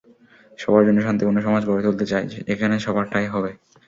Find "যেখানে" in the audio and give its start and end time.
2.49-2.75